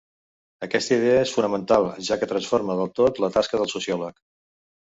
[0.67, 4.19] Aquesta idea és fonamental, ja que transforma del tot la tasca del sociòleg.